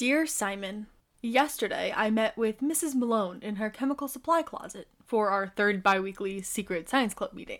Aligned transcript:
Dear 0.00 0.24
Simon, 0.24 0.86
Yesterday 1.20 1.92
I 1.94 2.08
met 2.08 2.34
with 2.38 2.62
Mrs. 2.62 2.94
Malone 2.94 3.38
in 3.42 3.56
her 3.56 3.68
chemical 3.68 4.08
supply 4.08 4.40
closet 4.40 4.88
for 5.04 5.28
our 5.28 5.46
third 5.48 5.82
biweekly 5.82 6.40
Secret 6.40 6.88
Science 6.88 7.12
Club 7.12 7.34
meeting. 7.34 7.58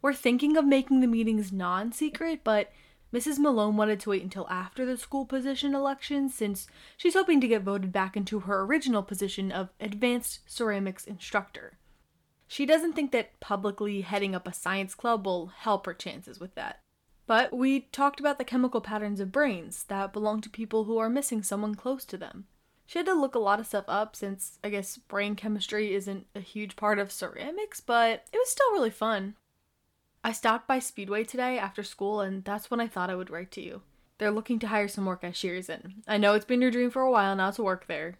We're 0.00 0.14
thinking 0.14 0.56
of 0.56 0.64
making 0.64 1.00
the 1.00 1.08
meetings 1.08 1.50
non 1.50 1.90
secret, 1.90 2.42
but 2.44 2.70
Mrs. 3.12 3.40
Malone 3.40 3.76
wanted 3.76 3.98
to 3.98 4.10
wait 4.10 4.22
until 4.22 4.48
after 4.48 4.86
the 4.86 4.96
school 4.96 5.26
position 5.26 5.74
election 5.74 6.28
since 6.28 6.68
she's 6.96 7.14
hoping 7.14 7.40
to 7.40 7.48
get 7.48 7.62
voted 7.62 7.92
back 7.92 8.16
into 8.16 8.38
her 8.38 8.60
original 8.60 9.02
position 9.02 9.50
of 9.50 9.70
advanced 9.80 10.42
ceramics 10.46 11.06
instructor. 11.06 11.76
She 12.46 12.66
doesn't 12.66 12.92
think 12.92 13.10
that 13.10 13.40
publicly 13.40 14.02
heading 14.02 14.32
up 14.32 14.46
a 14.46 14.52
science 14.52 14.94
club 14.94 15.26
will 15.26 15.48
help 15.48 15.86
her 15.86 15.94
chances 15.94 16.38
with 16.38 16.54
that. 16.54 16.82
But 17.28 17.52
we 17.52 17.80
talked 17.80 18.20
about 18.20 18.38
the 18.38 18.44
chemical 18.44 18.80
patterns 18.80 19.20
of 19.20 19.30
brains 19.30 19.84
that 19.84 20.14
belong 20.14 20.40
to 20.40 20.48
people 20.48 20.84
who 20.84 20.96
are 20.96 21.10
missing 21.10 21.42
someone 21.42 21.74
close 21.74 22.06
to 22.06 22.16
them. 22.16 22.46
She 22.86 22.98
had 22.98 23.04
to 23.04 23.12
look 23.12 23.34
a 23.34 23.38
lot 23.38 23.60
of 23.60 23.66
stuff 23.66 23.84
up 23.86 24.16
since 24.16 24.58
I 24.64 24.70
guess 24.70 24.96
brain 24.96 25.36
chemistry 25.36 25.92
isn't 25.92 26.26
a 26.34 26.40
huge 26.40 26.74
part 26.74 26.98
of 26.98 27.12
ceramics, 27.12 27.82
but 27.82 28.24
it 28.32 28.38
was 28.38 28.48
still 28.48 28.72
really 28.72 28.88
fun. 28.88 29.34
I 30.24 30.32
stopped 30.32 30.66
by 30.66 30.78
Speedway 30.78 31.22
today 31.22 31.58
after 31.58 31.82
school, 31.82 32.22
and 32.22 32.44
that's 32.44 32.70
when 32.70 32.80
I 32.80 32.88
thought 32.88 33.10
I 33.10 33.14
would 33.14 33.28
write 33.28 33.50
to 33.52 33.60
you. 33.60 33.82
They're 34.16 34.30
looking 34.30 34.58
to 34.60 34.68
hire 34.68 34.88
some 34.88 35.04
more 35.04 35.18
cashiers, 35.18 35.68
and 35.68 36.02
I 36.08 36.16
know 36.16 36.32
it's 36.32 36.46
been 36.46 36.62
your 36.62 36.70
dream 36.70 36.90
for 36.90 37.02
a 37.02 37.10
while 37.10 37.36
now 37.36 37.50
to 37.50 37.62
work 37.62 37.88
there. 37.88 38.16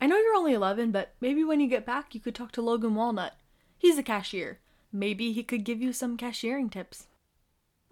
I 0.00 0.06
know 0.06 0.16
you're 0.16 0.34
only 0.34 0.54
11, 0.54 0.90
but 0.90 1.12
maybe 1.20 1.44
when 1.44 1.60
you 1.60 1.68
get 1.68 1.84
back, 1.84 2.14
you 2.14 2.20
could 2.20 2.34
talk 2.34 2.50
to 2.52 2.62
Logan 2.62 2.94
Walnut. 2.94 3.34
He's 3.76 3.98
a 3.98 4.02
cashier. 4.02 4.58
Maybe 4.90 5.32
he 5.32 5.42
could 5.42 5.64
give 5.64 5.82
you 5.82 5.92
some 5.92 6.16
cashiering 6.16 6.70
tips. 6.70 7.08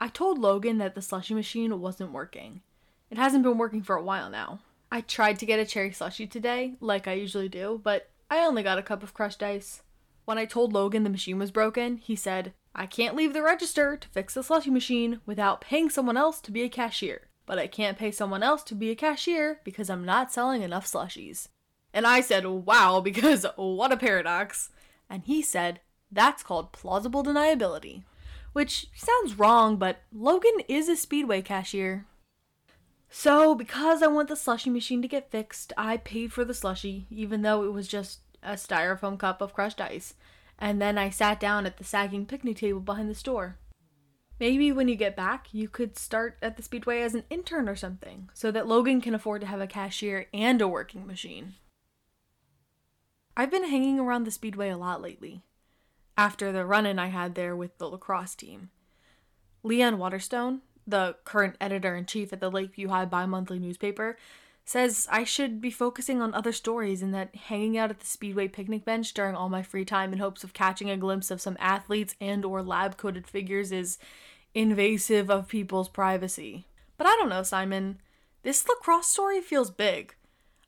I 0.02 0.08
told 0.08 0.38
Logan 0.38 0.78
that 0.78 0.94
the 0.94 1.02
slushy 1.02 1.34
machine 1.34 1.78
wasn't 1.78 2.12
working. 2.12 2.62
It 3.10 3.18
hasn't 3.18 3.42
been 3.42 3.58
working 3.58 3.82
for 3.82 3.96
a 3.96 4.02
while 4.02 4.30
now. 4.30 4.60
I 4.90 5.02
tried 5.02 5.38
to 5.40 5.46
get 5.46 5.60
a 5.60 5.66
cherry 5.66 5.92
slushy 5.92 6.26
today, 6.26 6.76
like 6.80 7.06
I 7.06 7.12
usually 7.12 7.50
do, 7.50 7.82
but 7.84 8.08
I 8.30 8.38
only 8.38 8.62
got 8.62 8.78
a 8.78 8.82
cup 8.82 9.02
of 9.02 9.12
crushed 9.12 9.42
ice. 9.42 9.82
When 10.24 10.38
I 10.38 10.46
told 10.46 10.72
Logan 10.72 11.04
the 11.04 11.10
machine 11.10 11.38
was 11.38 11.50
broken, 11.50 11.98
he 11.98 12.16
said, 12.16 12.54
I 12.74 12.86
can't 12.86 13.14
leave 13.14 13.34
the 13.34 13.42
register 13.42 13.94
to 13.98 14.08
fix 14.08 14.32
the 14.32 14.42
slushy 14.42 14.70
machine 14.70 15.20
without 15.26 15.60
paying 15.60 15.90
someone 15.90 16.16
else 16.16 16.40
to 16.42 16.50
be 16.50 16.62
a 16.62 16.68
cashier. 16.70 17.28
But 17.44 17.58
I 17.58 17.66
can't 17.66 17.98
pay 17.98 18.10
someone 18.10 18.42
else 18.42 18.62
to 18.64 18.74
be 18.74 18.90
a 18.90 18.96
cashier 18.96 19.60
because 19.64 19.90
I'm 19.90 20.04
not 20.06 20.32
selling 20.32 20.62
enough 20.62 20.86
slushies. 20.86 21.48
And 21.92 22.06
I 22.06 22.22
said, 22.22 22.46
wow, 22.46 23.00
because 23.04 23.44
what 23.56 23.92
a 23.92 23.98
paradox. 23.98 24.70
And 25.10 25.24
he 25.24 25.42
said, 25.42 25.80
that's 26.10 26.42
called 26.42 26.72
plausible 26.72 27.22
deniability. 27.22 28.04
Which 28.52 28.88
sounds 28.94 29.38
wrong, 29.38 29.76
but 29.76 30.02
Logan 30.12 30.60
is 30.68 30.88
a 30.88 30.96
Speedway 30.96 31.42
cashier. 31.42 32.06
So, 33.08 33.54
because 33.54 34.02
I 34.02 34.06
want 34.06 34.28
the 34.28 34.36
slushy 34.36 34.70
machine 34.70 35.02
to 35.02 35.08
get 35.08 35.30
fixed, 35.30 35.72
I 35.76 35.96
paid 35.96 36.32
for 36.32 36.44
the 36.44 36.54
slushy, 36.54 37.06
even 37.10 37.42
though 37.42 37.64
it 37.64 37.72
was 37.72 37.88
just 37.88 38.20
a 38.42 38.52
styrofoam 38.52 39.18
cup 39.18 39.40
of 39.40 39.52
crushed 39.52 39.80
ice. 39.80 40.14
And 40.58 40.80
then 40.80 40.98
I 40.98 41.10
sat 41.10 41.40
down 41.40 41.66
at 41.66 41.78
the 41.78 41.84
sagging 41.84 42.26
picnic 42.26 42.58
table 42.58 42.80
behind 42.80 43.08
the 43.08 43.14
store. 43.14 43.56
Maybe 44.38 44.72
when 44.72 44.88
you 44.88 44.96
get 44.96 45.16
back, 45.16 45.48
you 45.52 45.68
could 45.68 45.98
start 45.98 46.38
at 46.40 46.56
the 46.56 46.62
Speedway 46.62 47.02
as 47.02 47.14
an 47.14 47.24
intern 47.30 47.68
or 47.68 47.76
something, 47.76 48.30
so 48.32 48.50
that 48.50 48.66
Logan 48.66 49.00
can 49.00 49.14
afford 49.14 49.42
to 49.42 49.46
have 49.46 49.60
a 49.60 49.66
cashier 49.66 50.26
and 50.32 50.62
a 50.62 50.68
working 50.68 51.06
machine. 51.06 51.54
I've 53.36 53.50
been 53.50 53.68
hanging 53.68 54.00
around 54.00 54.24
the 54.24 54.30
Speedway 54.30 54.70
a 54.70 54.78
lot 54.78 55.02
lately, 55.02 55.42
after 56.16 56.52
the 56.52 56.64
run 56.64 56.86
in 56.86 56.98
I 56.98 57.08
had 57.08 57.34
there 57.34 57.56
with 57.56 57.78
the 57.78 57.88
lacrosse 57.88 58.34
team. 58.34 58.70
Leanne 59.64 59.98
Waterstone, 59.98 60.60
the 60.86 61.16
current 61.24 61.56
editor 61.60 61.94
in 61.94 62.06
chief 62.06 62.32
at 62.32 62.40
the 62.40 62.50
Lakeview 62.50 62.88
High 62.88 63.04
bi 63.04 63.26
monthly 63.26 63.58
newspaper, 63.58 64.16
says 64.64 65.08
I 65.10 65.24
should 65.24 65.60
be 65.60 65.70
focusing 65.70 66.20
on 66.20 66.34
other 66.34 66.52
stories 66.52 67.02
and 67.02 67.12
that 67.14 67.34
hanging 67.34 67.76
out 67.76 67.90
at 67.90 68.00
the 68.00 68.06
Speedway 68.06 68.48
picnic 68.48 68.84
bench 68.84 69.12
during 69.14 69.34
all 69.34 69.48
my 69.48 69.62
free 69.62 69.84
time 69.84 70.12
in 70.12 70.18
hopes 70.18 70.44
of 70.44 70.52
catching 70.52 70.90
a 70.90 70.96
glimpse 70.96 71.30
of 71.30 71.40
some 71.40 71.56
athletes 71.58 72.14
and 72.20 72.44
or 72.44 72.62
lab-coated 72.62 73.26
figures 73.26 73.72
is 73.72 73.98
invasive 74.54 75.30
of 75.30 75.48
people's 75.48 75.88
privacy. 75.88 76.66
But 76.96 77.06
I 77.06 77.16
don't 77.16 77.28
know, 77.28 77.42
Simon. 77.42 78.00
This 78.42 78.66
lacrosse 78.68 79.08
story 79.08 79.40
feels 79.40 79.70
big. 79.70 80.14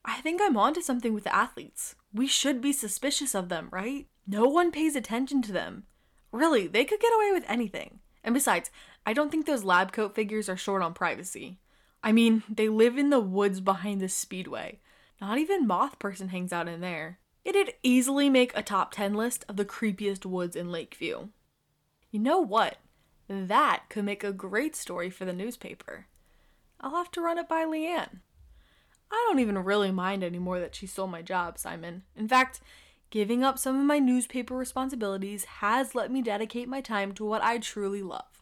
I 0.05 0.19
think 0.21 0.41
I'm 0.41 0.57
onto 0.57 0.81
something 0.81 1.13
with 1.13 1.23
the 1.23 1.35
athletes. 1.35 1.95
We 2.13 2.27
should 2.27 2.61
be 2.61 2.73
suspicious 2.73 3.33
of 3.33 3.49
them, 3.49 3.69
right? 3.71 4.07
No 4.25 4.45
one 4.45 4.71
pays 4.71 4.95
attention 4.95 5.41
to 5.43 5.51
them. 5.51 5.83
Really, 6.31 6.67
they 6.67 6.85
could 6.85 6.99
get 6.99 7.13
away 7.13 7.31
with 7.31 7.45
anything. 7.47 7.99
And 8.23 8.33
besides, 8.33 8.71
I 9.05 9.13
don't 9.13 9.29
think 9.29 9.45
those 9.45 9.63
lab 9.63 9.91
coat 9.91 10.15
figures 10.15 10.47
are 10.47 10.57
short 10.57 10.81
on 10.81 10.93
privacy. 10.93 11.59
I 12.01 12.11
mean, 12.11 12.43
they 12.49 12.69
live 12.69 12.97
in 12.97 13.09
the 13.09 13.19
woods 13.19 13.59
behind 13.59 14.01
the 14.01 14.09
speedway. 14.09 14.79
Not 15.21 15.37
even 15.37 15.67
Moth 15.67 15.99
Person 15.99 16.29
hangs 16.29 16.51
out 16.51 16.67
in 16.67 16.81
there. 16.81 17.19
It'd 17.45 17.73
easily 17.83 18.29
make 18.29 18.55
a 18.55 18.63
top 18.63 18.93
10 18.93 19.13
list 19.13 19.45
of 19.49 19.57
the 19.57 19.65
creepiest 19.65 20.25
woods 20.25 20.55
in 20.55 20.71
Lakeview. 20.71 21.27
You 22.11 22.19
know 22.19 22.39
what? 22.39 22.77
That 23.27 23.83
could 23.89 24.05
make 24.05 24.23
a 24.23 24.31
great 24.31 24.75
story 24.75 25.09
for 25.09 25.25
the 25.25 25.33
newspaper. 25.33 26.07
I'll 26.79 26.95
have 26.95 27.11
to 27.11 27.21
run 27.21 27.37
it 27.37 27.47
by 27.47 27.65
Leanne. 27.65 28.19
I 29.11 29.25
don't 29.27 29.39
even 29.39 29.57
really 29.59 29.91
mind 29.91 30.23
anymore 30.23 30.59
that 30.59 30.75
she 30.75 30.87
stole 30.87 31.07
my 31.07 31.21
job, 31.21 31.57
Simon. 31.57 32.03
In 32.15 32.27
fact, 32.27 32.61
giving 33.13 33.43
up 33.43 33.59
some 33.59 33.79
of 33.79 33.85
my 33.85 33.99
newspaper 33.99 34.55
responsibilities 34.55 35.45
has 35.45 35.93
let 35.93 36.11
me 36.11 36.19
dedicate 36.19 36.67
my 36.67 36.81
time 36.81 37.11
to 37.11 37.23
what 37.23 37.43
I 37.43 37.59
truly 37.59 38.01
love 38.01 38.41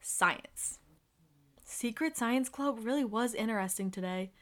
science. 0.00 0.78
Secret 1.62 2.16
Science 2.16 2.48
Club 2.48 2.78
really 2.80 3.04
was 3.04 3.34
interesting 3.34 3.90
today. 3.90 4.32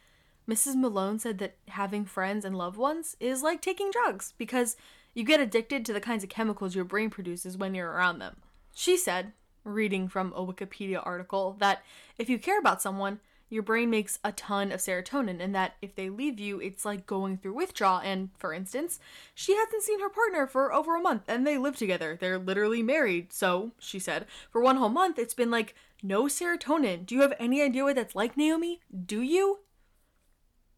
Mrs. 0.48 0.76
Malone 0.76 1.18
said 1.18 1.38
that 1.38 1.56
having 1.66 2.04
friends 2.04 2.44
and 2.44 2.56
loved 2.56 2.76
ones 2.76 3.16
is 3.18 3.42
like 3.42 3.60
taking 3.60 3.90
drugs 3.90 4.32
because 4.38 4.76
you 5.12 5.24
get 5.24 5.40
addicted 5.40 5.84
to 5.84 5.92
the 5.92 6.00
kinds 6.00 6.22
of 6.22 6.30
chemicals 6.30 6.76
your 6.76 6.84
brain 6.84 7.10
produces 7.10 7.56
when 7.56 7.74
you're 7.74 7.90
around 7.90 8.20
them. 8.20 8.36
She 8.76 8.96
said, 8.96 9.32
reading 9.64 10.06
from 10.06 10.32
a 10.36 10.46
Wikipedia 10.46 11.04
article, 11.04 11.56
that 11.58 11.82
if 12.16 12.30
you 12.30 12.38
care 12.38 12.60
about 12.60 12.80
someone, 12.80 13.18
your 13.48 13.62
brain 13.62 13.90
makes 13.90 14.18
a 14.24 14.32
ton 14.32 14.72
of 14.72 14.80
serotonin, 14.80 15.40
and 15.40 15.54
that 15.54 15.74
if 15.82 15.94
they 15.94 16.08
leave 16.08 16.40
you, 16.40 16.60
it's 16.60 16.84
like 16.84 17.06
going 17.06 17.36
through 17.36 17.54
withdrawal. 17.54 18.00
And 18.00 18.30
for 18.38 18.52
instance, 18.52 18.98
she 19.34 19.54
hasn't 19.54 19.82
seen 19.82 20.00
her 20.00 20.08
partner 20.08 20.46
for 20.46 20.72
over 20.72 20.96
a 20.96 21.00
month 21.00 21.22
and 21.28 21.46
they 21.46 21.58
live 21.58 21.76
together. 21.76 22.16
They're 22.18 22.38
literally 22.38 22.82
married. 22.82 23.32
So, 23.32 23.72
she 23.78 23.98
said, 23.98 24.26
for 24.50 24.60
one 24.60 24.76
whole 24.76 24.88
month, 24.88 25.18
it's 25.18 25.34
been 25.34 25.50
like 25.50 25.74
no 26.02 26.24
serotonin. 26.24 27.06
Do 27.06 27.14
you 27.14 27.20
have 27.20 27.34
any 27.38 27.62
idea 27.62 27.84
what 27.84 27.96
that's 27.96 28.14
like, 28.14 28.36
Naomi? 28.36 28.80
Do 29.06 29.20
you? 29.20 29.60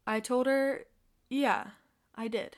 I 0.07 0.21
told 0.21 0.47
her, 0.47 0.87
yeah, 1.29 1.69
I 2.15 2.29
did. 2.29 2.57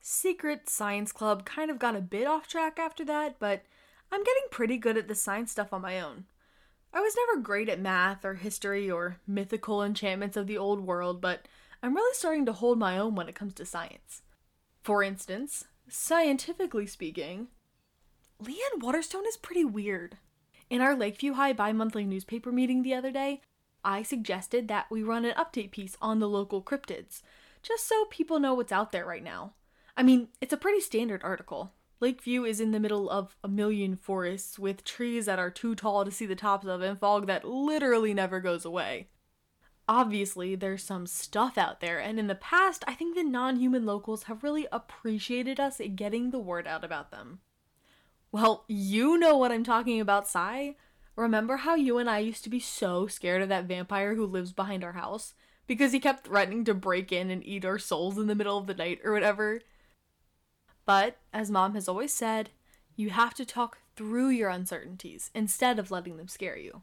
Secret 0.00 0.68
Science 0.68 1.12
Club 1.12 1.44
kind 1.44 1.70
of 1.70 1.78
got 1.78 1.94
a 1.94 2.00
bit 2.00 2.26
off 2.26 2.48
track 2.48 2.78
after 2.78 3.04
that, 3.04 3.38
but 3.38 3.62
I'm 4.10 4.24
getting 4.24 4.42
pretty 4.50 4.76
good 4.76 4.96
at 4.96 5.08
the 5.08 5.14
science 5.14 5.52
stuff 5.52 5.72
on 5.72 5.80
my 5.80 6.00
own. 6.00 6.24
I 6.94 7.00
was 7.00 7.16
never 7.16 7.40
great 7.40 7.68
at 7.68 7.80
math 7.80 8.24
or 8.24 8.34
history 8.34 8.90
or 8.90 9.16
mythical 9.26 9.82
enchantments 9.82 10.36
of 10.36 10.46
the 10.46 10.58
old 10.58 10.80
world, 10.80 11.20
but 11.20 11.48
I'm 11.82 11.94
really 11.94 12.14
starting 12.14 12.46
to 12.46 12.52
hold 12.52 12.78
my 12.78 12.98
own 12.98 13.14
when 13.14 13.28
it 13.28 13.34
comes 13.34 13.54
to 13.54 13.64
science. 13.64 14.22
For 14.82 15.02
instance, 15.02 15.64
scientifically 15.88 16.86
speaking, 16.86 17.48
Leanne 18.42 18.80
Waterstone 18.80 19.26
is 19.26 19.36
pretty 19.36 19.64
weird. 19.64 20.18
In 20.68 20.80
our 20.80 20.94
Lakeview 20.94 21.34
High 21.34 21.52
bi 21.52 21.72
monthly 21.72 22.04
newspaper 22.04 22.52
meeting 22.52 22.82
the 22.82 22.94
other 22.94 23.10
day, 23.10 23.40
I 23.84 24.02
suggested 24.02 24.68
that 24.68 24.90
we 24.90 25.02
run 25.02 25.24
an 25.24 25.34
update 25.34 25.70
piece 25.70 25.96
on 26.00 26.18
the 26.18 26.28
local 26.28 26.62
cryptids, 26.62 27.22
just 27.62 27.88
so 27.88 28.04
people 28.10 28.38
know 28.38 28.54
what's 28.54 28.72
out 28.72 28.92
there 28.92 29.06
right 29.06 29.24
now. 29.24 29.54
I 29.96 30.02
mean, 30.02 30.28
it's 30.40 30.52
a 30.52 30.56
pretty 30.56 30.80
standard 30.80 31.22
article. 31.24 31.72
Lakeview 32.02 32.42
is 32.42 32.58
in 32.58 32.72
the 32.72 32.80
middle 32.80 33.08
of 33.08 33.36
a 33.44 33.48
million 33.48 33.94
forests 33.94 34.58
with 34.58 34.82
trees 34.82 35.26
that 35.26 35.38
are 35.38 35.52
too 35.52 35.76
tall 35.76 36.04
to 36.04 36.10
see 36.10 36.26
the 36.26 36.34
tops 36.34 36.66
of 36.66 36.82
and 36.82 36.98
fog 36.98 37.28
that 37.28 37.44
literally 37.44 38.12
never 38.12 38.40
goes 38.40 38.64
away. 38.64 39.06
Obviously, 39.88 40.56
there's 40.56 40.82
some 40.82 41.06
stuff 41.06 41.56
out 41.56 41.78
there, 41.78 42.00
and 42.00 42.18
in 42.18 42.26
the 42.26 42.34
past, 42.34 42.82
I 42.88 42.94
think 42.94 43.14
the 43.14 43.22
non 43.22 43.54
human 43.54 43.86
locals 43.86 44.24
have 44.24 44.42
really 44.42 44.66
appreciated 44.72 45.60
us 45.60 45.80
getting 45.94 46.32
the 46.32 46.40
word 46.40 46.66
out 46.66 46.82
about 46.82 47.12
them. 47.12 47.38
Well, 48.32 48.64
you 48.66 49.16
know 49.16 49.36
what 49.36 49.52
I'm 49.52 49.62
talking 49.62 50.00
about, 50.00 50.26
Sai. 50.26 50.74
Remember 51.14 51.58
how 51.58 51.76
you 51.76 51.98
and 51.98 52.10
I 52.10 52.18
used 52.18 52.42
to 52.42 52.50
be 52.50 52.58
so 52.58 53.06
scared 53.06 53.42
of 53.42 53.48
that 53.50 53.66
vampire 53.66 54.16
who 54.16 54.26
lives 54.26 54.52
behind 54.52 54.82
our 54.82 54.94
house? 54.94 55.34
Because 55.68 55.92
he 55.92 56.00
kept 56.00 56.26
threatening 56.26 56.64
to 56.64 56.74
break 56.74 57.12
in 57.12 57.30
and 57.30 57.46
eat 57.46 57.64
our 57.64 57.78
souls 57.78 58.18
in 58.18 58.26
the 58.26 58.34
middle 58.34 58.58
of 58.58 58.66
the 58.66 58.74
night 58.74 58.98
or 59.04 59.12
whatever? 59.12 59.60
But, 60.84 61.16
as 61.32 61.50
mom 61.50 61.74
has 61.74 61.88
always 61.88 62.12
said, 62.12 62.50
you 62.96 63.10
have 63.10 63.34
to 63.34 63.44
talk 63.44 63.78
through 63.96 64.28
your 64.28 64.48
uncertainties 64.48 65.30
instead 65.34 65.78
of 65.78 65.90
letting 65.90 66.16
them 66.16 66.28
scare 66.28 66.56
you. 66.56 66.82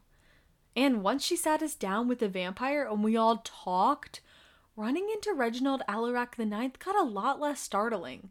And 0.76 1.02
once 1.02 1.24
she 1.24 1.36
sat 1.36 1.62
us 1.62 1.74
down 1.74 2.08
with 2.08 2.20
the 2.20 2.28
vampire 2.28 2.86
and 2.88 3.02
we 3.02 3.16
all 3.16 3.38
talked, 3.38 4.20
running 4.76 5.08
into 5.12 5.34
Reginald 5.34 5.82
Alarak 5.88 6.38
IX 6.38 6.76
got 6.78 6.96
a 6.96 7.02
lot 7.02 7.40
less 7.40 7.60
startling. 7.60 8.30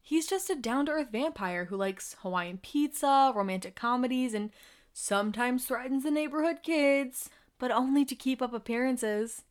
He's 0.00 0.26
just 0.26 0.50
a 0.50 0.54
down 0.54 0.86
to 0.86 0.92
earth 0.92 1.10
vampire 1.12 1.66
who 1.66 1.76
likes 1.76 2.16
Hawaiian 2.22 2.58
pizza, 2.58 3.32
romantic 3.34 3.76
comedies, 3.76 4.34
and 4.34 4.50
sometimes 4.92 5.66
threatens 5.66 6.04
the 6.04 6.10
neighborhood 6.10 6.62
kids, 6.62 7.28
but 7.58 7.70
only 7.70 8.04
to 8.04 8.14
keep 8.14 8.40
up 8.40 8.52
appearances. 8.52 9.42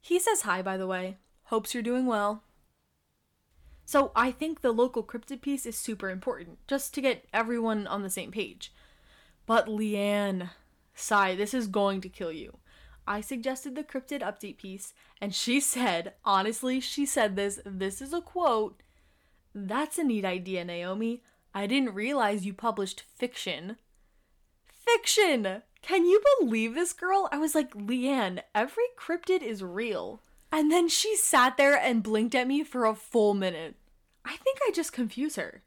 He 0.00 0.18
says 0.18 0.42
hi, 0.42 0.62
by 0.62 0.76
the 0.76 0.86
way. 0.86 1.16
Hopes 1.44 1.74
you're 1.74 1.82
doing 1.82 2.06
well. 2.06 2.44
So 3.90 4.12
I 4.14 4.30
think 4.30 4.60
the 4.60 4.70
local 4.70 5.02
cryptid 5.02 5.40
piece 5.40 5.66
is 5.66 5.76
super 5.76 6.10
important, 6.10 6.64
just 6.68 6.94
to 6.94 7.00
get 7.00 7.26
everyone 7.32 7.88
on 7.88 8.04
the 8.04 8.08
same 8.08 8.30
page. 8.30 8.72
But 9.46 9.66
Leanne, 9.66 10.50
sigh, 10.94 11.34
this 11.34 11.52
is 11.52 11.66
going 11.66 12.00
to 12.02 12.08
kill 12.08 12.30
you. 12.30 12.58
I 13.04 13.20
suggested 13.20 13.74
the 13.74 13.82
cryptid 13.82 14.20
update 14.20 14.58
piece, 14.58 14.94
and 15.20 15.34
she 15.34 15.58
said, 15.74 16.12
honestly, 16.24 16.78
she 16.78 17.04
said 17.04 17.34
this, 17.34 17.58
this 17.66 18.00
is 18.00 18.12
a 18.12 18.20
quote. 18.20 18.80
That's 19.56 19.98
a 19.98 20.04
neat 20.04 20.24
idea, 20.24 20.64
Naomi. 20.64 21.24
I 21.52 21.66
didn't 21.66 21.92
realize 21.92 22.46
you 22.46 22.54
published 22.54 23.02
fiction. 23.16 23.76
Fiction! 24.68 25.62
Can 25.82 26.04
you 26.04 26.22
believe 26.38 26.76
this 26.76 26.92
girl? 26.92 27.28
I 27.32 27.38
was 27.38 27.56
like, 27.56 27.74
Leanne, 27.74 28.42
every 28.54 28.84
cryptid 28.96 29.42
is 29.42 29.64
real. 29.64 30.22
And 30.52 30.70
then 30.70 30.88
she 30.88 31.16
sat 31.16 31.56
there 31.56 31.76
and 31.76 32.02
blinked 32.02 32.34
at 32.34 32.48
me 32.48 32.64
for 32.64 32.84
a 32.84 32.94
full 32.94 33.34
minute. 33.34 33.76
I 34.24 34.36
think 34.36 34.58
I 34.66 34.72
just 34.72 34.92
confuse 34.92 35.36
her. 35.36 35.62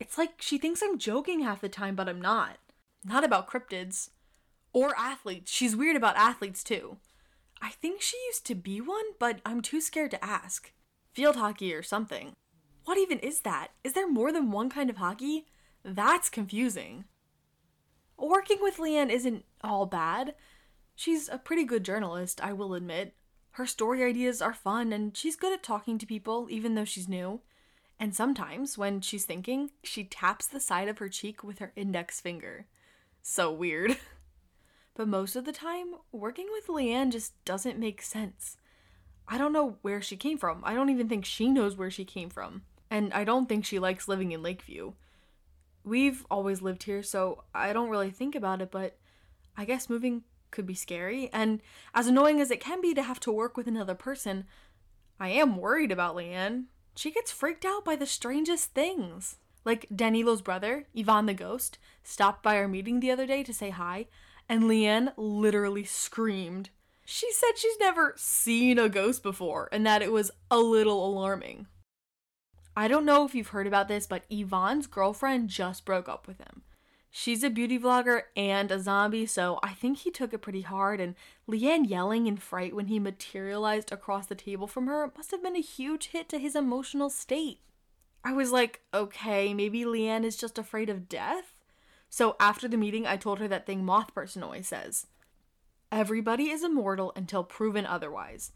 It's 0.00 0.18
like 0.18 0.40
she 0.40 0.58
thinks 0.58 0.82
I'm 0.82 0.98
joking 0.98 1.40
half 1.40 1.60
the 1.60 1.68
time, 1.68 1.94
but 1.94 2.08
I'm 2.08 2.20
not. 2.20 2.58
Not 3.04 3.24
about 3.24 3.48
cryptids. 3.48 4.10
Or 4.72 4.94
athletes. 4.98 5.52
She's 5.52 5.76
weird 5.76 5.96
about 5.96 6.16
athletes 6.16 6.64
too. 6.64 6.96
I 7.62 7.70
think 7.70 8.00
she 8.00 8.16
used 8.26 8.44
to 8.46 8.54
be 8.54 8.80
one, 8.80 9.04
but 9.18 9.40
I'm 9.46 9.62
too 9.62 9.80
scared 9.80 10.10
to 10.12 10.24
ask. 10.24 10.72
Field 11.12 11.36
hockey 11.36 11.72
or 11.72 11.82
something. 11.82 12.32
What 12.84 12.98
even 12.98 13.18
is 13.20 13.40
that? 13.40 13.68
Is 13.82 13.92
there 13.92 14.10
more 14.10 14.32
than 14.32 14.50
one 14.50 14.68
kind 14.68 14.90
of 14.90 14.96
hockey? 14.96 15.46
That's 15.84 16.28
confusing. 16.28 17.04
Working 18.18 18.58
with 18.60 18.78
Leanne 18.78 19.10
isn't 19.10 19.44
all 19.62 19.86
bad. 19.86 20.34
She's 20.94 21.28
a 21.28 21.38
pretty 21.38 21.64
good 21.64 21.84
journalist, 21.84 22.42
I 22.42 22.52
will 22.52 22.74
admit. 22.74 23.14
Her 23.54 23.66
story 23.66 24.02
ideas 24.02 24.42
are 24.42 24.52
fun, 24.52 24.92
and 24.92 25.16
she's 25.16 25.36
good 25.36 25.52
at 25.52 25.62
talking 25.62 25.96
to 25.98 26.06
people, 26.06 26.48
even 26.50 26.74
though 26.74 26.84
she's 26.84 27.08
new. 27.08 27.40
And 28.00 28.12
sometimes, 28.12 28.76
when 28.76 29.00
she's 29.00 29.24
thinking, 29.24 29.70
she 29.84 30.02
taps 30.02 30.48
the 30.48 30.58
side 30.58 30.88
of 30.88 30.98
her 30.98 31.08
cheek 31.08 31.44
with 31.44 31.60
her 31.60 31.72
index 31.76 32.20
finger. 32.20 32.66
So 33.22 33.52
weird. 33.52 33.96
but 34.96 35.06
most 35.06 35.36
of 35.36 35.44
the 35.44 35.52
time, 35.52 35.94
working 36.10 36.48
with 36.50 36.66
Leanne 36.66 37.12
just 37.12 37.32
doesn't 37.44 37.78
make 37.78 38.02
sense. 38.02 38.56
I 39.28 39.38
don't 39.38 39.52
know 39.52 39.76
where 39.82 40.02
she 40.02 40.16
came 40.16 40.36
from. 40.36 40.60
I 40.64 40.74
don't 40.74 40.90
even 40.90 41.08
think 41.08 41.24
she 41.24 41.48
knows 41.48 41.76
where 41.76 41.92
she 41.92 42.04
came 42.04 42.30
from. 42.30 42.62
And 42.90 43.14
I 43.14 43.22
don't 43.22 43.48
think 43.48 43.64
she 43.64 43.78
likes 43.78 44.08
living 44.08 44.32
in 44.32 44.42
Lakeview. 44.42 44.94
We've 45.84 46.26
always 46.28 46.60
lived 46.60 46.82
here, 46.82 47.04
so 47.04 47.44
I 47.54 47.72
don't 47.72 47.88
really 47.88 48.10
think 48.10 48.34
about 48.34 48.62
it, 48.62 48.72
but 48.72 48.96
I 49.56 49.64
guess 49.64 49.88
moving 49.88 50.24
could 50.54 50.66
be 50.66 50.74
scary. 50.74 51.28
And 51.32 51.60
as 51.94 52.06
annoying 52.06 52.40
as 52.40 52.50
it 52.50 52.60
can 52.60 52.80
be 52.80 52.94
to 52.94 53.02
have 53.02 53.20
to 53.20 53.32
work 53.32 53.56
with 53.56 53.66
another 53.66 53.94
person, 53.94 54.46
I 55.20 55.28
am 55.28 55.58
worried 55.58 55.92
about 55.92 56.16
Leanne. 56.16 56.64
She 56.96 57.10
gets 57.10 57.30
freaked 57.30 57.66
out 57.66 57.84
by 57.84 57.96
the 57.96 58.06
strangest 58.06 58.72
things. 58.72 59.36
Like 59.64 59.86
Danilo's 59.94 60.42
brother, 60.42 60.86
Ivan 60.96 61.26
the 61.26 61.34
ghost, 61.34 61.78
stopped 62.02 62.42
by 62.42 62.56
our 62.56 62.68
meeting 62.68 63.00
the 63.00 63.10
other 63.10 63.26
day 63.26 63.42
to 63.42 63.52
say 63.52 63.70
hi, 63.70 64.06
and 64.48 64.64
Leanne 64.64 65.12
literally 65.16 65.84
screamed. 65.84 66.70
She 67.04 67.30
said 67.32 67.52
she's 67.56 67.78
never 67.78 68.14
seen 68.16 68.78
a 68.78 68.88
ghost 68.88 69.22
before 69.22 69.68
and 69.72 69.86
that 69.86 70.02
it 70.02 70.12
was 70.12 70.30
a 70.50 70.58
little 70.58 71.06
alarming. 71.06 71.66
I 72.76 72.88
don't 72.88 73.04
know 73.04 73.24
if 73.24 73.34
you've 73.34 73.48
heard 73.48 73.66
about 73.66 73.88
this, 73.88 74.06
but 74.06 74.24
Ivan's 74.30 74.86
girlfriend 74.86 75.48
just 75.48 75.84
broke 75.84 76.08
up 76.08 76.26
with 76.26 76.38
him. 76.38 76.62
She's 77.16 77.44
a 77.44 77.48
beauty 77.48 77.78
vlogger 77.78 78.22
and 78.36 78.72
a 78.72 78.80
zombie, 78.80 79.24
so 79.24 79.60
I 79.62 79.72
think 79.72 79.98
he 79.98 80.10
took 80.10 80.34
it 80.34 80.42
pretty 80.42 80.62
hard. 80.62 81.00
And 81.00 81.14
Leanne 81.48 81.88
yelling 81.88 82.26
in 82.26 82.36
fright 82.36 82.74
when 82.74 82.88
he 82.88 82.98
materialized 82.98 83.92
across 83.92 84.26
the 84.26 84.34
table 84.34 84.66
from 84.66 84.88
her 84.88 85.12
must 85.16 85.30
have 85.30 85.40
been 85.40 85.54
a 85.54 85.60
huge 85.60 86.08
hit 86.08 86.28
to 86.30 86.40
his 86.40 86.56
emotional 86.56 87.08
state. 87.08 87.60
I 88.24 88.32
was 88.32 88.50
like, 88.50 88.80
okay, 88.92 89.54
maybe 89.54 89.84
Leanne 89.84 90.24
is 90.24 90.36
just 90.36 90.58
afraid 90.58 90.90
of 90.90 91.08
death? 91.08 91.54
So 92.10 92.34
after 92.40 92.66
the 92.66 92.76
meeting, 92.76 93.06
I 93.06 93.16
told 93.16 93.38
her 93.38 93.46
that 93.46 93.64
thing 93.64 93.84
Moth 93.84 94.12
Person 94.12 94.42
always 94.42 94.66
says 94.66 95.06
Everybody 95.92 96.50
is 96.50 96.64
immortal 96.64 97.12
until 97.14 97.44
proven 97.44 97.86
otherwise. 97.86 98.50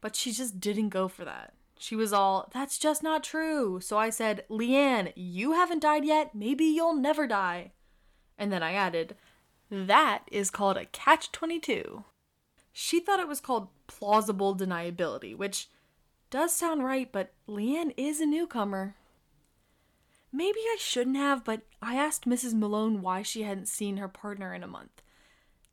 But 0.00 0.16
she 0.16 0.32
just 0.32 0.58
didn't 0.58 0.88
go 0.88 1.06
for 1.06 1.26
that. 1.26 1.52
She 1.78 1.96
was 1.96 2.14
all, 2.14 2.48
that's 2.54 2.78
just 2.78 3.02
not 3.02 3.22
true. 3.22 3.78
So 3.82 3.98
I 3.98 4.08
said, 4.08 4.46
Leanne, 4.48 5.12
you 5.14 5.52
haven't 5.52 5.82
died 5.82 6.06
yet. 6.06 6.34
Maybe 6.34 6.64
you'll 6.64 6.94
never 6.94 7.26
die. 7.26 7.72
And 8.40 8.50
then 8.50 8.62
I 8.62 8.72
added, 8.72 9.16
that 9.70 10.24
is 10.32 10.50
called 10.50 10.78
a 10.78 10.86
catch 10.86 11.30
22. 11.30 12.04
She 12.72 12.98
thought 12.98 13.20
it 13.20 13.28
was 13.28 13.40
called 13.40 13.68
plausible 13.86 14.56
deniability, 14.56 15.36
which 15.36 15.68
does 16.30 16.56
sound 16.56 16.82
right, 16.82 17.12
but 17.12 17.32
Leanne 17.46 17.92
is 17.98 18.18
a 18.20 18.26
newcomer. 18.26 18.96
Maybe 20.32 20.60
I 20.60 20.76
shouldn't 20.78 21.16
have, 21.18 21.44
but 21.44 21.62
I 21.82 21.96
asked 21.96 22.24
Mrs. 22.24 22.54
Malone 22.54 23.02
why 23.02 23.20
she 23.22 23.42
hadn't 23.42 23.68
seen 23.68 23.98
her 23.98 24.08
partner 24.08 24.54
in 24.54 24.62
a 24.62 24.68
month. 24.68 25.02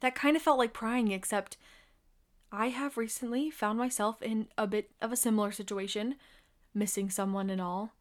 That 0.02 0.16
kind 0.16 0.36
of 0.36 0.42
felt 0.42 0.58
like 0.58 0.74
prying, 0.74 1.12
except 1.12 1.56
I 2.52 2.68
have 2.68 2.98
recently 2.98 3.50
found 3.50 3.80
myself 3.80 4.22
in 4.22 4.48
a 4.58 4.68
bit 4.68 4.92
of 5.02 5.14
a 5.14 5.18
similar 5.18 5.52
situation, 5.52 6.16
missing 6.74 7.10
someone 7.10 7.50
and 7.50 7.62
all. 7.62 7.94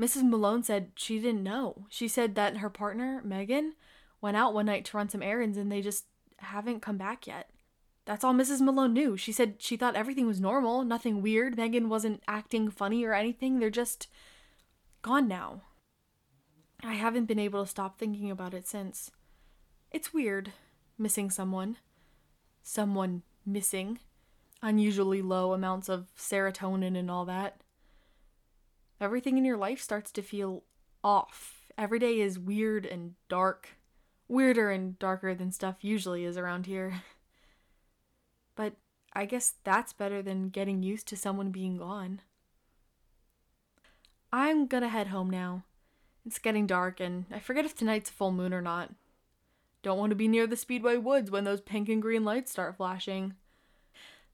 Mrs. 0.00 0.22
Malone 0.22 0.62
said 0.62 0.92
she 0.94 1.18
didn't 1.18 1.42
know. 1.42 1.86
She 1.88 2.06
said 2.06 2.34
that 2.36 2.58
her 2.58 2.70
partner, 2.70 3.20
Megan, 3.24 3.74
went 4.20 4.36
out 4.36 4.54
one 4.54 4.66
night 4.66 4.84
to 4.86 4.96
run 4.96 5.08
some 5.08 5.22
errands 5.22 5.58
and 5.58 5.70
they 5.70 5.80
just 5.80 6.06
haven't 6.38 6.82
come 6.82 6.96
back 6.96 7.26
yet. 7.26 7.50
That's 8.04 8.24
all 8.24 8.32
Mrs. 8.32 8.60
Malone 8.60 8.94
knew. 8.94 9.16
She 9.16 9.32
said 9.32 9.56
she 9.58 9.76
thought 9.76 9.96
everything 9.96 10.26
was 10.26 10.40
normal, 10.40 10.82
nothing 10.82 11.20
weird. 11.20 11.56
Megan 11.56 11.88
wasn't 11.88 12.22
acting 12.26 12.70
funny 12.70 13.04
or 13.04 13.12
anything. 13.12 13.58
They're 13.58 13.70
just 13.70 14.06
gone 15.02 15.28
now. 15.28 15.62
I 16.82 16.94
haven't 16.94 17.26
been 17.26 17.38
able 17.38 17.64
to 17.64 17.70
stop 17.70 17.98
thinking 17.98 18.30
about 18.30 18.54
it 18.54 18.66
since. 18.66 19.10
It's 19.90 20.14
weird, 20.14 20.52
missing 20.96 21.28
someone. 21.28 21.76
Someone 22.62 23.22
missing. 23.44 23.98
Unusually 24.62 25.20
low 25.20 25.52
amounts 25.52 25.88
of 25.88 26.06
serotonin 26.16 26.96
and 26.96 27.10
all 27.10 27.24
that. 27.24 27.60
Everything 29.00 29.38
in 29.38 29.44
your 29.44 29.56
life 29.56 29.80
starts 29.80 30.10
to 30.12 30.22
feel 30.22 30.64
off. 31.04 31.66
Every 31.76 31.98
day 31.98 32.20
is 32.20 32.38
weird 32.38 32.84
and 32.84 33.14
dark 33.28 33.70
weirder 34.28 34.70
and 34.70 34.98
darker 34.98 35.34
than 35.34 35.50
stuff 35.50 35.76
usually 35.80 36.24
is 36.24 36.36
around 36.36 36.66
here. 36.66 37.02
But 38.54 38.74
I 39.12 39.24
guess 39.24 39.54
that's 39.62 39.92
better 39.92 40.20
than 40.20 40.48
getting 40.48 40.82
used 40.82 41.06
to 41.06 41.16
someone 41.16 41.52
being 41.52 41.76
gone. 41.76 42.22
I'm 44.32 44.66
gonna 44.66 44.88
head 44.88 45.06
home 45.06 45.30
now. 45.30 45.62
It's 46.26 46.40
getting 46.40 46.66
dark, 46.66 46.98
and 46.98 47.26
I 47.30 47.38
forget 47.38 47.64
if 47.64 47.76
tonight's 47.76 48.10
a 48.10 48.12
full 48.12 48.32
moon 48.32 48.52
or 48.52 48.60
not. 48.60 48.90
Don't 49.84 49.96
want 49.96 50.10
to 50.10 50.16
be 50.16 50.26
near 50.26 50.48
the 50.48 50.56
Speedway 50.56 50.96
Woods 50.96 51.30
when 51.30 51.44
those 51.44 51.60
pink 51.60 51.88
and 51.88 52.02
green 52.02 52.24
lights 52.24 52.50
start 52.50 52.76
flashing. 52.76 53.34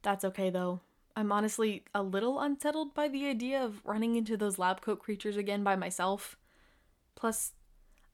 That's 0.00 0.25
okay 0.25 0.49
though. 0.49 0.80
I'm 1.16 1.30
honestly 1.30 1.85
a 1.94 2.02
little 2.02 2.40
unsettled 2.40 2.94
by 2.94 3.09
the 3.09 3.26
idea 3.26 3.62
of 3.62 3.85
running 3.85 4.16
into 4.16 4.37
those 4.37 4.59
lab 4.59 4.80
coat 4.80 4.99
creatures 4.99 5.37
again 5.37 5.62
by 5.62 5.76
myself. 5.76 6.37
Plus, 7.14 7.52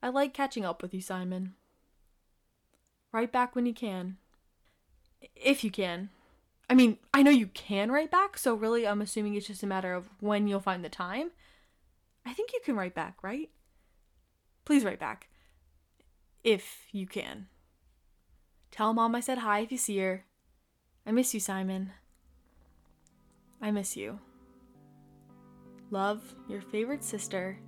I 0.03 0.09
like 0.09 0.33
catching 0.33 0.65
up 0.65 0.81
with 0.81 0.93
you, 0.93 1.01
Simon. 1.01 1.55
Write 3.11 3.31
back 3.31 3.55
when 3.55 3.65
you 3.65 3.73
can. 3.73 4.17
If 5.35 5.63
you 5.63 5.71
can. 5.71 6.09
I 6.69 6.75
mean, 6.75 6.99
I 7.13 7.23
know 7.23 7.31
you 7.31 7.47
can 7.47 7.91
write 7.91 8.11
back, 8.11 8.37
so 8.37 8.53
really 8.53 8.87
I'm 8.87 9.01
assuming 9.01 9.35
it's 9.35 9.47
just 9.47 9.63
a 9.63 9.67
matter 9.67 9.93
of 9.93 10.09
when 10.19 10.47
you'll 10.47 10.59
find 10.59 10.85
the 10.85 10.89
time. 10.89 11.31
I 12.25 12.33
think 12.33 12.53
you 12.53 12.59
can 12.63 12.75
write 12.75 12.95
back, 12.95 13.17
right? 13.23 13.49
Please 14.63 14.85
write 14.85 14.99
back. 14.99 15.27
If 16.43 16.85
you 16.91 17.07
can. 17.07 17.47
Tell 18.69 18.93
mom 18.93 19.15
I 19.15 19.19
said 19.19 19.39
hi 19.39 19.59
if 19.59 19.71
you 19.71 19.77
see 19.77 19.97
her. 19.97 20.25
I 21.05 21.11
miss 21.11 21.33
you, 21.33 21.39
Simon. 21.39 21.91
I 23.61 23.71
miss 23.71 23.95
you. 23.95 24.19
Love, 25.91 26.35
your 26.47 26.61
favorite 26.61 27.03
sister, 27.03 27.59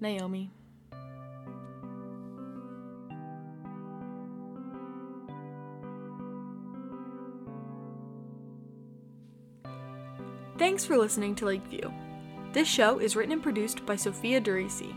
Naomi. 0.00 0.50
Thanks 10.58 10.84
for 10.84 10.96
listening 10.96 11.34
to 11.36 11.46
Lakeview. 11.46 11.90
This 12.52 12.68
show 12.68 12.98
is 12.98 13.16
written 13.16 13.32
and 13.32 13.42
produced 13.42 13.84
by 13.84 13.96
Sophia 13.96 14.40
Durisi. 14.40 14.94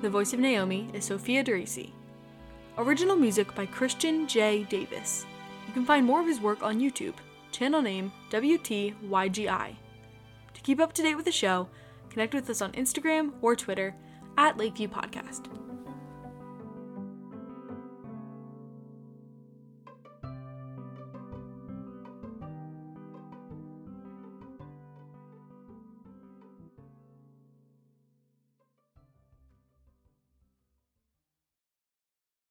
The 0.00 0.10
voice 0.10 0.32
of 0.32 0.38
Naomi 0.38 0.90
is 0.92 1.06
Sophia 1.06 1.42
Durisi. 1.42 1.90
Original 2.78 3.16
music 3.16 3.52
by 3.54 3.66
Christian 3.66 4.28
J. 4.28 4.62
Davis. 4.64 5.26
You 5.66 5.72
can 5.72 5.84
find 5.84 6.06
more 6.06 6.20
of 6.20 6.26
his 6.26 6.40
work 6.40 6.62
on 6.62 6.78
YouTube, 6.78 7.14
channel 7.52 7.82
name 7.82 8.12
WTYGI. 8.30 9.76
To 10.54 10.60
keep 10.62 10.80
up 10.80 10.92
to 10.94 11.02
date 11.02 11.14
with 11.14 11.24
the 11.24 11.32
show, 11.32 11.68
connect 12.10 12.34
with 12.34 12.48
us 12.50 12.62
on 12.62 12.72
Instagram 12.72 13.32
or 13.40 13.54
Twitter 13.54 13.94
at 14.36 14.56
Lakeview 14.56 14.88
Podcast. 14.88 15.46